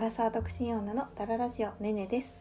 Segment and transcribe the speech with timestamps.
[0.00, 2.34] アラサー独身女のダララジオねねです。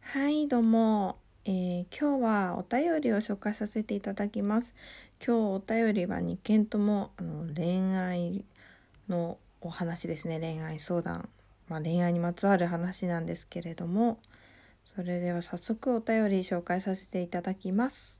[0.00, 4.74] はいどうも、えー、今日はお便りを紹介させていただきます。
[5.24, 8.44] 今日お便りは2件ともあの恋愛
[9.08, 10.40] のお話ですね。
[10.40, 11.28] 恋愛相談。
[11.68, 14.18] まあ、恋愛にまつわる話なんですけれども。
[14.84, 18.19] それでは早速お便り紹介させていただきます。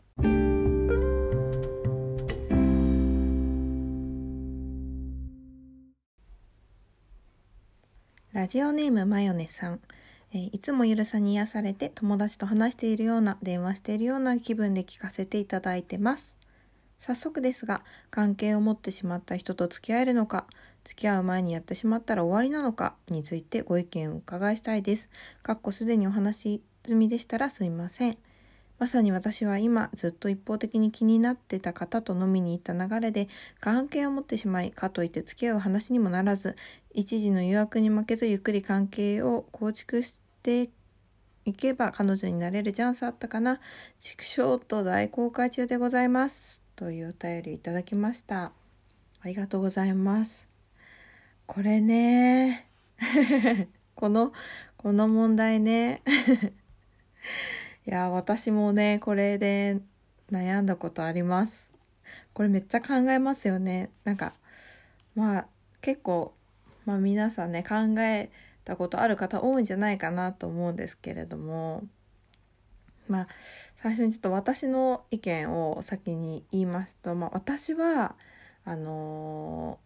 [8.32, 9.80] ラジオネームマヨネさん、
[10.32, 16.36] えー、いつもゆるさに癒されて友達と話しているような電話しているような気分で聞かせていただいてます。
[17.00, 20.46] 早速ですが関係を持ってしまった人と付き合えるのか
[20.85, 25.08] 付き合う前にやってしまったら終わりなのかについてご意見を伺いしたいです。
[25.43, 28.18] かっこすでにお話済みでしたらすいません。
[28.80, 33.28] まさに私は今ずっと一方的に気になってた方と飲みに行った流れで
[33.61, 36.56] 関係を持ってしまいかといって付き合う話にもならず
[36.94, 40.70] 一時の誘惑に負けずゆっくり関係を構築して
[41.44, 43.60] いけば彼女になれるチャンスあったかな。
[43.98, 46.62] 畜生と大公開中でございます。
[46.74, 48.44] というお便りいただきました。
[48.44, 48.52] あ
[49.27, 50.48] りがとうございます。
[51.46, 52.66] これね。
[53.94, 54.33] この
[54.78, 56.02] この問題ね。
[57.86, 59.81] いや私もねこれで
[60.31, 61.70] 悩んだことあります。
[62.33, 63.91] これめっちゃ考えますよね。
[64.05, 64.33] なんか
[65.14, 65.47] まあ
[65.81, 66.34] 結構
[66.84, 68.31] まあ皆さんね考え
[68.64, 71.84] たことある方多いんじゃないかなと思うんですけれども
[73.08, 73.28] まあ
[73.77, 78.14] 最初にちょっと私の意見を先に言いますと、まあ、私は
[78.64, 79.78] あの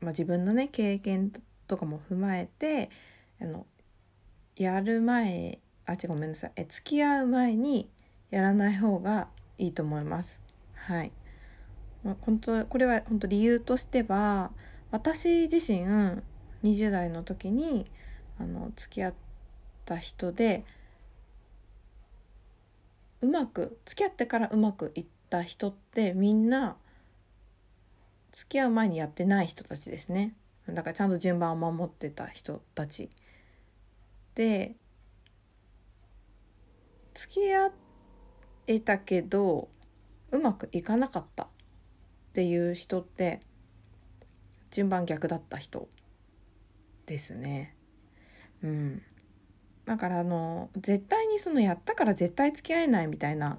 [0.00, 1.30] ー、まあ、自分のね経験
[1.66, 2.90] とかも踏まえて
[3.40, 3.66] あの
[4.56, 6.52] やる前あ違うごめんなさい。
[6.56, 7.88] え付き合う前に
[8.30, 10.40] やらない方がいいと思います。
[10.74, 11.12] はい、
[12.02, 14.50] まあ、本当これは本当理由としては
[14.90, 15.86] 私自身
[16.64, 17.86] 20代の時に
[18.38, 19.14] あの付き合っ
[19.84, 20.64] た人で
[23.20, 26.76] うまく付き合ってからうまくいった人ってみんな
[28.32, 30.34] 付き合う前にやってない人たちですね。
[30.68, 33.10] だからちゃんと順番を守ってた人たち。
[34.34, 34.74] で
[37.14, 37.70] 付き合
[38.66, 39.68] えたけど
[40.30, 41.48] うまくいかなかったっ
[42.32, 43.40] ていう人って
[44.70, 45.88] 順番逆だった人
[47.06, 47.76] ですね。
[48.62, 49.02] うん。
[49.84, 53.58] だからあの絶対にそのやったから絶対付き合えないみたいな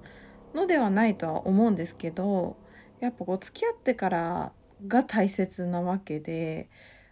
[0.56, 2.56] のではないとは思うんですけど
[3.00, 4.52] やっぱこう付き合ってから
[4.88, 6.70] が大切なわけで、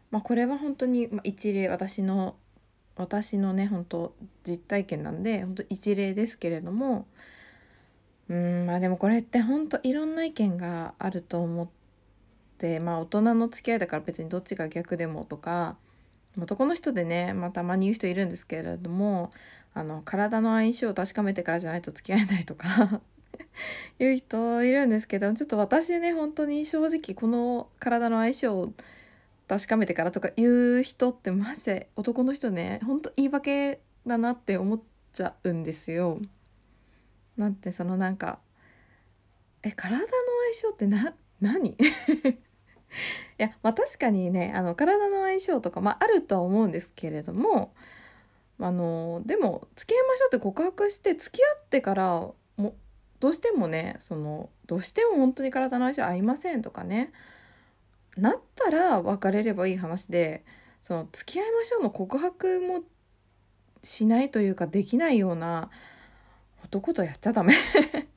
[0.09, 2.35] まあ、これは本当に一例私の
[2.95, 4.13] 私のね本当
[4.43, 7.07] 実体験なんで本当一例ですけれども
[8.29, 11.67] うんまあでもこれって本当いろんな意見があると思っ
[12.57, 15.77] てまあ大人の付き合いだから別にどっちが逆でもとか
[16.39, 19.31] 男の人でね、まあ、たまに言う人いるんですけれども
[19.73, 23.01] あの体の相性を確かめてからじゃないと付き合えないとか
[23.99, 28.73] いう人いるんですけどちょっと私ね本当に正直この体の相性を
[29.51, 34.81] 確かめてからとか言う人ってマジで男の人ねほんと言い訳だなって思っ
[35.11, 36.21] ちゃうんですよ。
[37.35, 38.39] なんてそのなんか
[39.61, 40.05] え体の
[40.53, 41.75] 相性ってな何？
[41.75, 41.77] い
[43.39, 47.73] やまあ確かにねあの体の相性とか、まあ、あるとは思うんですけれども
[48.57, 52.75] あのでも付き合いましょうって告白して付き合ってからも
[53.19, 57.11] どうしてもねそのどうしても本当に体の相性合いませんとかね
[58.15, 58.41] なっ
[58.71, 60.43] ら別れればいい話で
[60.81, 62.81] その付き合いましょうの告白も
[63.83, 65.69] しないというかできないような
[66.63, 67.53] 男とやっちゃダメ。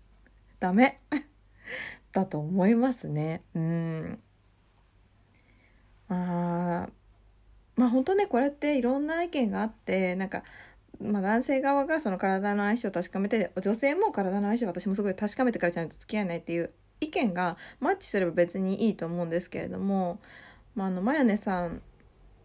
[0.60, 1.00] ダメ。
[2.12, 3.42] だと思いますね。
[3.54, 4.18] うん。
[6.08, 6.88] まあ
[7.76, 10.44] まあ本当ねこれっていろんな意見があってなんか
[11.00, 20.20] まあ、男性側がその体の相性を確かめて女性も体の相性私もすごい確かめてからじゃないと付き合えないっていう意見がマッチすれば別にいいと思うんですけれども、
[20.74, 21.82] まあ、あのマヨネさん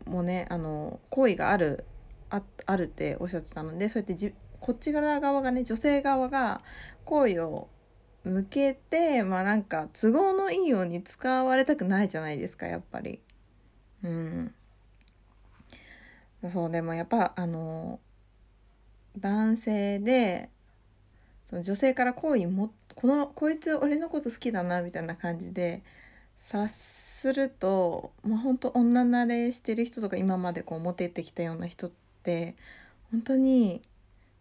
[0.06, 1.86] もねあの好意がある
[2.30, 6.62] ああるっておっしゃってたのでそうやってじこっち側がね女性側が
[7.06, 7.70] 好意を
[8.24, 13.20] 向けてまあなんか都合のいいように使われたくないじゃないですかやっぱり。
[14.04, 14.54] うん。
[16.52, 18.00] そうでもやっぱあの
[19.18, 20.50] 男性で
[21.50, 25.84] その女性から好意もこのこいつ俺のこと好きだなみたいな感じで
[26.38, 26.70] 察
[27.20, 31.92] するとまあ本当女慣れしてる人とか今までこうモテてきたような人っ
[32.24, 32.56] て
[33.12, 33.82] 本当に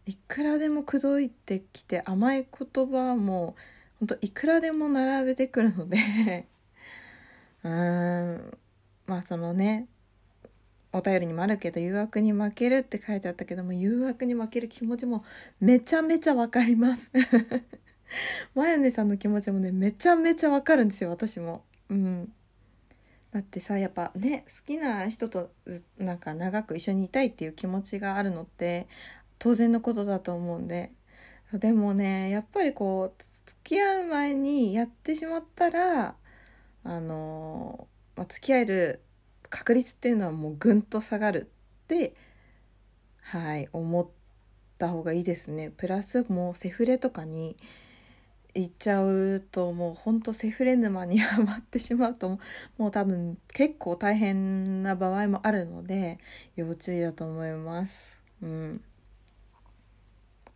[0.07, 3.57] いくらでも口説いてきて甘い言葉も
[3.99, 5.99] 本当いくらでも並べてくるので
[7.65, 8.59] うーん
[9.07, 9.89] まあそのね
[10.93, 15.25] お便りにもあるけど誘惑に負けるって書いてあったけども誘惑に負ける気持ちも
[15.61, 17.11] めちゃめちゃわかります。
[18.55, 21.65] マヨネさんの気持ちもねめちゃめちゃわかるんですよ私も。
[21.91, 22.33] うん。
[23.39, 25.53] だってさやっぱね好きな人と
[25.97, 28.89] なんか長く一緒にいたいっていう気持ちがあるのって
[29.39, 30.91] 当然のことだと思うんで
[31.53, 36.17] でもねやっぱりこう付き合う前にやってしまったら
[36.83, 37.87] あの、
[38.17, 39.03] まあ、付き合える
[39.51, 41.49] 確率っていうのはもうぐんと下がる
[41.85, 42.15] って
[43.21, 44.09] はい思っ
[44.79, 45.71] た方がいいですね。
[45.77, 47.57] プラスもうセフレとかに
[48.63, 52.39] 行っちゃうともうほんとセフレ沼にはまってしまうと
[52.77, 56.19] もう多分結構大変な場合もあるので
[56.57, 58.19] 要注意だと思います。
[58.43, 58.81] うん。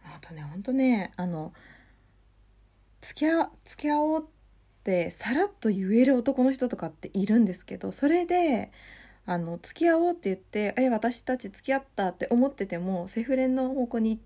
[0.04, 1.52] あとねほんとねあの
[3.00, 4.26] 付き合付き合おうっ
[4.82, 8.72] てさらっと言える男の人とかっているんですけどそれで
[9.26, 14.20] あの付き合おうって言って「え私たち付き合った」って思っててもセフレの方向に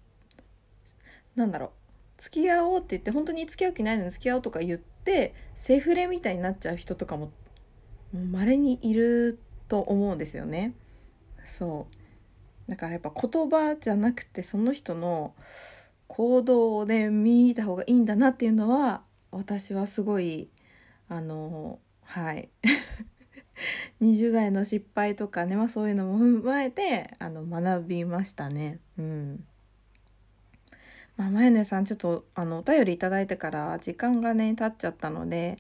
[1.35, 1.86] 何だろう
[2.19, 7.31] 付き合おうって言って本当に付き合う気ないのに付き合おうとか言ってセフレみたいになっちゃう人とかも
[8.13, 10.75] 稀にいると思うんですよね。
[11.45, 11.87] そ
[12.69, 15.35] うだからやっぱ言葉じゃなくてその人の
[16.09, 20.49] 行動で見た方がいいんだなっていうのは私はすごい
[21.09, 22.49] あのはい
[24.01, 28.81] 20代の失敗とかね、まあ、そういうのも踏まえてあの学びましたね。
[28.99, 29.45] うん
[31.17, 35.59] まあ、まゆねさんちょっとあのお便りいただいてから時間がね経っちゃったので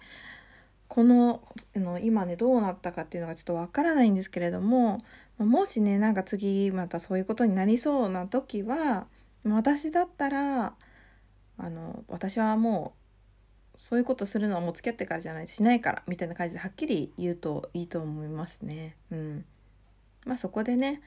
[0.88, 1.42] この
[1.74, 5.02] の今ねどうなったかっていうのがちょっとわからないんですけれども
[5.38, 9.06] もしねなんか次またそういうことになりそうな時は
[9.44, 10.74] 私だったら
[11.58, 12.94] あの私はも
[13.74, 18.96] うそういうことするのはもう付き合ってからじゃないとしないからみたいな感じではっきり言うといいと思いますね。
[19.10, 19.44] うん、
[20.24, 21.02] まあそこでね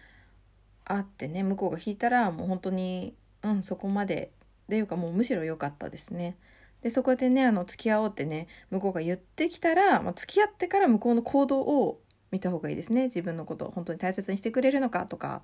[0.85, 4.31] 会ってね向こうが引いたらもう本当にうんそこまで
[4.69, 6.37] っていうかもうむしろ良かったですね。
[6.83, 11.99] でそこでねあの付き合おうってね向こうが言ってきたら、まあ、付き合ってから向こうの行動を
[12.31, 15.41] 見た方がいいですね自分のことを本当に大切にしてくれるのかとか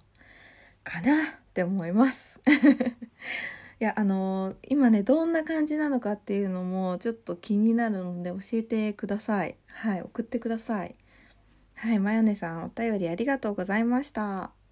[0.84, 1.26] かなっ
[1.56, 2.40] て思います。
[3.82, 9.58] いやあのー、今ねどんな感じなのかっていうのもちょっと気になるので教えてください。
[9.66, 10.96] はい送ってください。
[11.74, 14.65] はいマヨネさんお便りありがとうございました。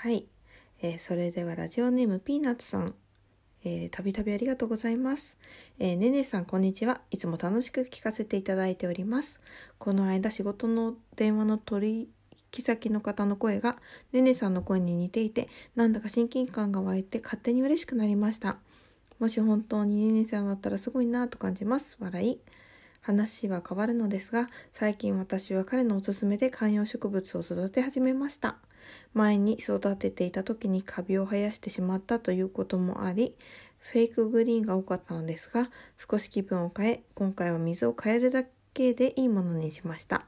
[0.00, 0.26] はい、
[0.80, 2.94] えー、それではラジオネームピーナッツさん、
[3.64, 5.36] えー、たびたびありがとうございます。
[5.80, 7.00] えー、ねねさんこんにちは。
[7.10, 9.40] いつも楽しく聞かせていただいております。
[9.76, 12.08] この間仕事の電話の取
[12.56, 13.78] 引先の方の声が
[14.12, 18.58] ねねさんの声に似ていて、なんだか親近感が湧いて勝手に嬉しくなりました。
[19.18, 21.96] もし本当にねねさんだったらすごいなと感じます。
[21.98, 22.38] 笑い。
[23.00, 28.58] 話は変わるのですが、最近私は彼のおすすめで観葉植物を育て始めました。
[29.14, 33.34] 前に育てていた時にカビを生やしてしまったということもあり
[33.78, 38.44] フェイクグリーンが多かったのですが少し気分を変え今回は水を変えるだ
[38.74, 40.26] けでいいものにしました。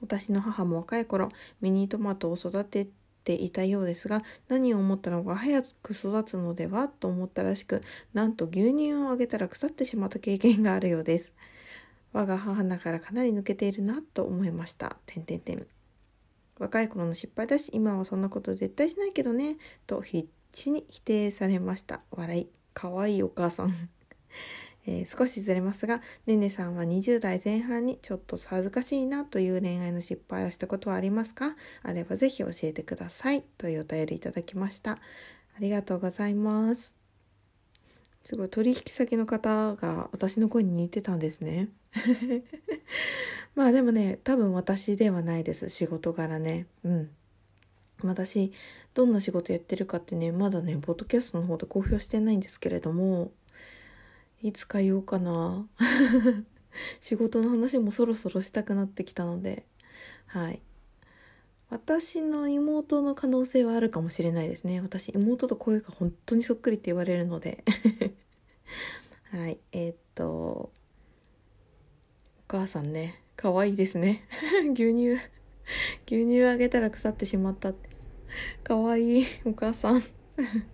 [0.00, 1.30] 私の母も若い頃
[1.60, 2.86] ミニトマトを育て
[3.24, 11.32] ていたようですが何を思ったのか早く育つのではと思ったらしくなんと牛乳をあげたら腐ってしまった経験があるようです。
[12.12, 14.96] 我が母だからかなり抜けているなと思いました。
[15.06, 15.66] てんてんてん。
[16.58, 22.00] 若い頃の失敗だし今はそんなこと絶対しないけどねと必死に否定されました。
[22.10, 22.48] 笑い。
[22.72, 23.72] かわいいお母さん。
[24.88, 31.56] えー、少しずれますがねねさんは20代前半にちょっと恥ずかしいなという恋愛の失敗をしたことはありますか？
[31.82, 33.42] あればぜひ教えてください。
[33.58, 34.92] というお便りいただきました。
[34.92, 34.98] あ
[35.58, 36.94] りがとうございます。
[38.24, 41.68] すごい取引先の方が私の声に似てたんですね。
[43.56, 46.66] まあでもね多分私ではないです仕事柄ね。
[46.84, 47.10] うん。
[48.02, 48.52] 私
[48.92, 53.32] どんな仕事やってるかってねまだねポッドキャストの方で公表してないんですけれども
[54.42, 55.66] いつか言おうかな。
[57.00, 59.64] 仕事の話もそろそろしたくなってきたので。
[60.26, 60.60] はい。
[61.70, 64.82] 私の妹の可能性はあるかもしれないですね。
[64.82, 67.64] 私妹と声が本当にそっくりって言われるので。
[69.32, 69.58] はい。
[69.72, 70.70] えー、っとお
[72.46, 73.22] 母さんね。
[73.36, 74.24] 可愛いですね。
[74.72, 75.18] 牛乳
[76.06, 77.90] 牛乳あげたら腐ってしまったって。
[78.64, 80.02] 可愛いお母さん。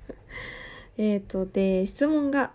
[0.97, 2.53] えっとで質問が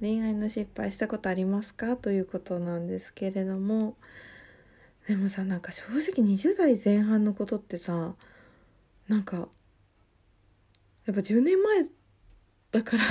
[0.00, 1.96] 恋愛の失敗したことありますか？
[1.96, 3.96] ということなんですけれども。
[5.06, 8.14] でもさなんか正直20代前半のことってさ
[9.08, 9.48] なんか
[11.06, 11.86] やっぱ10年前
[12.72, 13.04] だから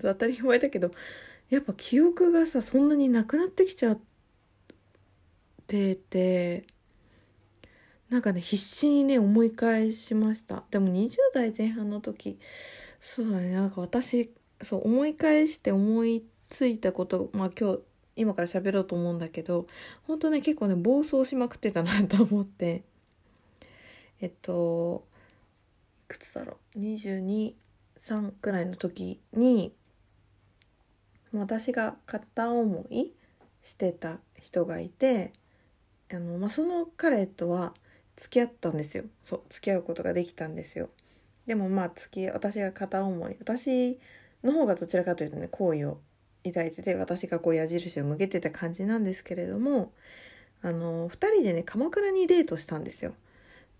[0.00, 0.90] 当たり前だけど
[1.50, 4.11] やっぱ記憶がさそんなになくなってきちゃって
[5.96, 6.64] て
[8.10, 10.64] なんかね必死にね思い返しました。
[10.70, 12.38] でも20代前半の時
[13.00, 17.80] そうだねなんか私そう思い返して思いついたことまあ今日
[18.14, 19.66] 今から喋ろうと思うんだけど
[20.06, 22.82] 本当ね結構ね暴走しまくってたなと思って。
[24.20, 25.04] えっと
[26.04, 27.54] いくつだろう？223
[28.40, 29.72] くらいの時に
[31.32, 33.12] 私が片思い
[33.62, 35.32] してた人がいて
[36.14, 37.74] あの、まあ、その彼とは
[38.16, 39.04] 付き合ったんですよ。
[39.24, 40.88] そう付き合うことができたんですよ。
[41.46, 43.98] でもまあ付き私が片思い私
[44.44, 45.98] の方がどちらかというとね好意を
[46.44, 49.92] 抱いてて私がこう矢印を向けてた感じなんですけれども
[50.62, 53.14] あの2人でね鎌倉にデートしたんですよ。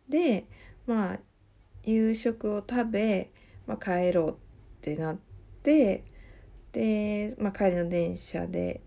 [0.08, 0.46] で
[0.86, 1.18] まあ
[1.84, 3.30] 夕食を食べ、
[3.66, 4.34] まあ、帰ろうっ
[4.80, 5.16] てなっ
[5.62, 6.04] て
[6.72, 8.80] で、まあ、帰りの電車で、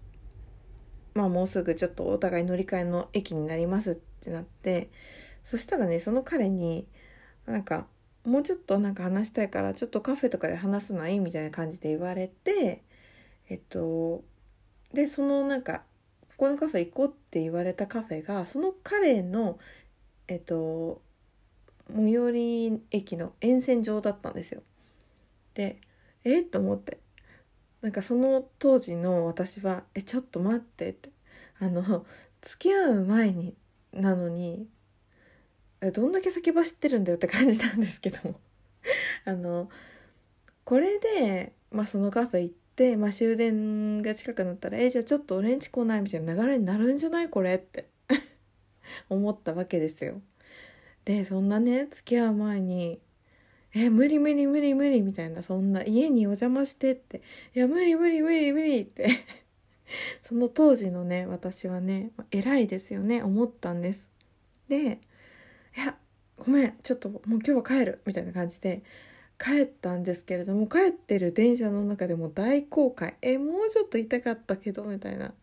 [1.16, 4.90] まあ、もうすぐちょっとお互い乗り換えの駅になりますってなって
[5.46, 6.88] そしたらねその彼に
[7.46, 7.88] なんか
[8.26, 12.84] もうちょっとなんか話したいからちょっとカフェとかで話すのはいいみたいな感じで言われて
[13.50, 14.24] えっと
[14.94, 15.84] でそのなんか
[16.30, 19.58] ここのカフェ行こうって言われたカフェがその彼の
[20.28, 21.02] えっと
[21.94, 24.64] 最寄り駅の沿線上だったんですよ。
[25.54, 25.80] で
[26.26, 26.98] えっと思って
[27.86, 31.12] なんかその当時の私は「えちょっと待って」って
[31.60, 32.04] あの
[32.42, 33.54] 付き合う前に
[33.94, 34.68] なのに
[35.94, 38.39] どんだけ先走ってるんだよって感じなんですけども
[39.25, 39.70] あの
[40.63, 47.54] これで、まあ、そのカフェ行って、まあ、終電が近くなったら「えじゃあちょっと俺んち来ない?」みたいな流れになるんじゃないこれ？
[47.54, 47.86] って
[49.10, 50.24] 思ったわけですよ。
[51.04, 53.00] でそんなね付き合う前に
[53.75, 57.22] 「え無理無理無理無理」みたいなそんな家にお邪魔してって
[57.53, 59.08] 「いや無理無理無理無理」って。
[60.24, 64.10] その当時のね私はね偉いですよね思ったんです。
[64.67, 65.00] で
[65.77, 65.96] 「いや
[66.38, 68.82] ごめんちょっともう今日は帰る」みたいな感じで
[69.38, 75.34] 帰ったんですけれども帰ってる電車の中でも大後悔えもうちょっと痛かったけどみたいな。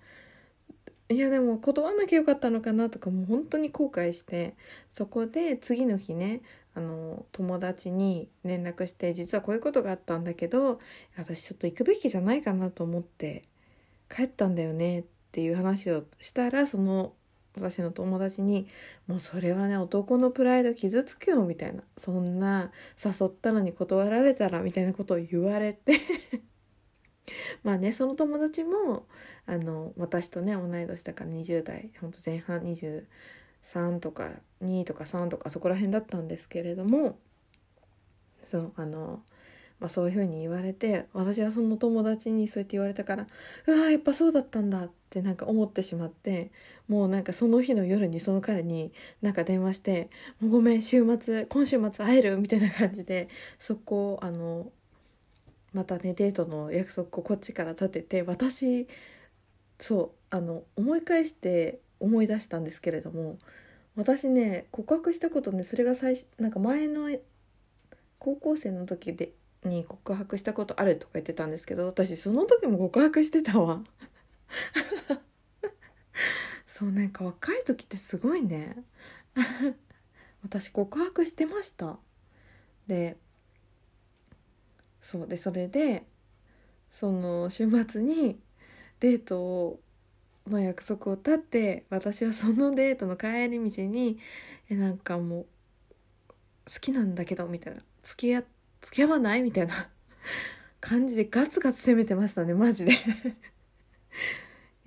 [1.12, 4.54] いやでも断んなきゃよかったのかなとかもう本当に後悔して
[4.90, 6.42] そこで次の日ね
[6.74, 10.78] あの友達に連絡して実はこういうことがあったんだけど
[11.16, 13.44] 私ちょっと行くべきじゃないかなと思って
[14.14, 17.12] 帰ったんだよねっていう話をしたらその
[17.54, 18.66] 私の友達に
[19.06, 21.82] 「もうそれはね男のプライド傷つくよ」みたいな。
[21.98, 25.98] そんな誘ったのに断られたらみたいなことを言われて。
[27.62, 29.06] まあねその友達も
[29.46, 34.30] あの私とね同い年だから20代ほんと前半23とか
[34.62, 37.18] 2とか3とかそこら辺だったんですけれども
[38.44, 39.22] そうあの、
[39.80, 43.26] まあ、そういうふうに言われて私はその友達にそうやって言われたから
[43.66, 46.50] うわやっぱそうだったんだってなんか思ってしまって
[46.88, 50.10] もうなんかその日の夜にその彼になんか電話して
[50.40, 54.70] 「もうごめん週末今週末会える?」みたいな感じでそこをあの
[55.72, 58.86] またねデートの約束をこっちから立てて私
[59.78, 63.38] そうあの思い返して思い出したんですけれども
[63.96, 67.10] 私ね告白したことねそれが最初なんか前の
[68.18, 69.32] 高校生の時で
[69.64, 73.82] に告白したことあるとか言ってたんですけど私その時も告白してたわ。
[76.66, 78.76] そうなんか若い時ってすごいね。
[80.42, 81.98] 私告白してました。
[82.86, 83.16] で
[85.02, 86.04] そうでそれで
[86.90, 88.38] その週末に
[89.00, 89.78] デート
[90.48, 94.18] の約束を立って私はそのデートの帰り道に
[94.70, 95.46] えなんかもう
[96.66, 98.44] 好きなんだけどみたいな付き合
[98.80, 99.42] 付き合わない？
[99.42, 99.88] みたいな
[100.80, 102.92] 感じでガツガツ攻めてましたねマジで。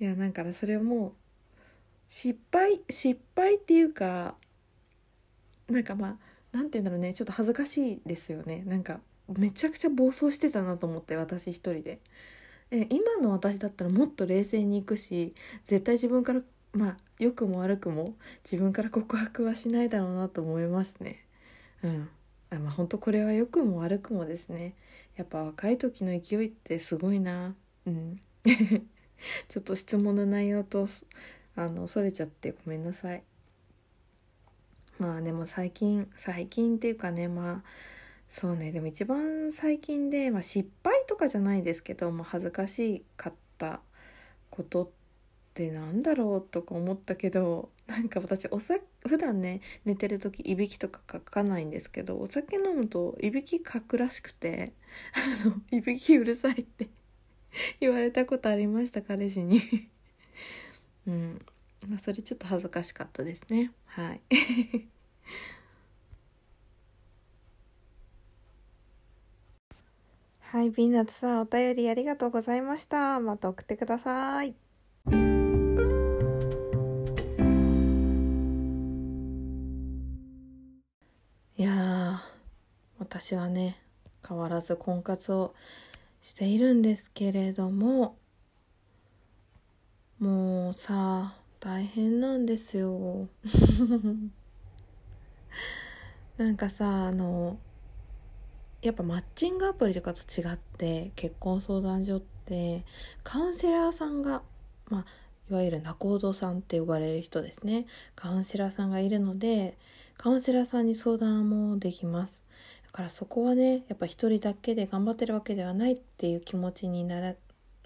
[0.00, 1.14] いやなんかそれも
[2.08, 4.34] 失敗失敗っていうか
[5.68, 6.18] なんかま
[6.52, 8.62] あなんて言うんだろうねちょっと恥ずかしいですよね。
[8.66, 12.00] なんかめちゃくちゃ暴走してたなと思って私一人で。
[12.70, 16.42] え今の私だったらもっと冷静にいくし絶対自分から
[16.72, 21.24] まあ良くも悪くも自分から告白はしないだろうなと思いますね。
[21.82, 22.08] うん。
[22.50, 24.74] あまあ本当これは良くも悪くもですね。
[25.16, 27.54] やっぱ若い時の勢いってすごいな。
[27.86, 28.20] うん。
[29.48, 30.88] ちょっと質問の内容と
[31.54, 33.22] あのそれちゃってごめんなさい。
[34.98, 37.62] まあでも最近最近っていうかねまあ
[38.28, 38.72] そうね。
[38.72, 43.80] でも一番最近で、まあ、失敗とかじゃないですけど、まあ、恥ずかしかった
[44.50, 44.88] ことっ
[45.54, 54.72] てなんだろうとか思ったけどなんか私お酒普段ね寝てる時いびきとかかかないんですけどお酒飲むといびきかくらしくて
[55.14, 56.88] あのいびきうるさいって
[57.80, 59.60] 言われたことありました彼氏に。
[61.06, 61.46] うん。
[62.02, 63.72] それちょっと恥ずかしかったですね。
[63.86, 64.20] はい。
[70.52, 73.18] はい、ビーナッツさんお便りありがとうございました。
[73.18, 74.54] また送ってください。
[81.58, 82.22] いや
[82.98, 83.80] 私はね
[84.26, 85.52] 変わらず婚活を
[86.22, 88.16] しているんですけれども
[90.20, 93.28] もうさ大変なんですよ
[96.38, 97.58] なんかさあの
[98.86, 102.84] やっぱマッチングアプリとかと違って結婚相談所って
[103.24, 104.42] カウンセラーさんが
[104.88, 105.04] まあ
[105.50, 107.86] いわゆる仲人さんって呼ばれる人ですね。
[108.14, 109.76] カウンセラーさんがいるので
[110.16, 112.42] カウンセラーさんに相談もできます。
[112.84, 117.34] だからそこはねやっぱ一人だけで頑張ってるわけではないっていう気持ちにな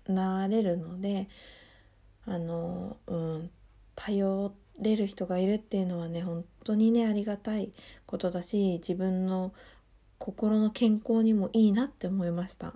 [0.07, 1.29] なれるので
[2.27, 3.51] あのうん
[3.95, 7.73] 頼れる人がいるっていうのはね本当にねありがたい
[8.07, 9.53] ことだし自分の
[10.21, 12.75] 心の健康にもいいなって思いました。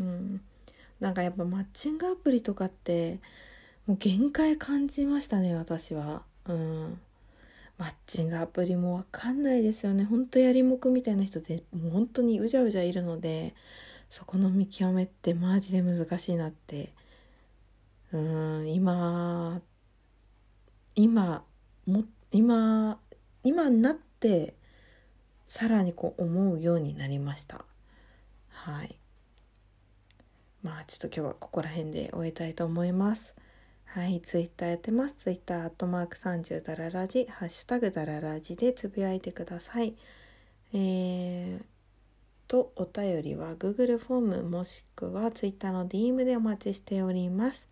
[0.00, 0.40] うん。
[1.00, 3.20] なんかやっぱマッチングアプリとかって
[3.86, 6.22] もう限界感じましたね私は。
[6.46, 6.98] うん。
[7.76, 10.04] マッチングアプリもわかんないですよね。
[10.04, 13.54] ほんとやりもくみたいな人でもう本当にうじゃうじゃいるので
[14.08, 16.94] そこの見極めってマジで難しいなって。
[18.12, 18.72] うん。
[18.72, 19.60] 今
[20.94, 21.44] 今
[21.86, 22.98] も今
[23.44, 24.54] 今になって
[25.48, 27.64] さらにこう思うようになりました。
[28.50, 28.96] はい。
[30.62, 33.34] まあちょっと今日はここら辺で終えたいと思います。
[33.86, 34.20] はい。
[34.20, 35.14] ツイッターやってます。
[35.18, 39.96] ツイッターアットマーク30ダララジハッシュタグダララジでつぶやいてください。
[40.74, 41.62] えー、
[42.46, 47.66] とお便りは Google フォームもしくは Twitter の DM でお待ちしております。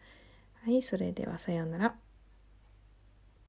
[0.64, 0.80] はい。
[0.80, 2.05] それではさようなら。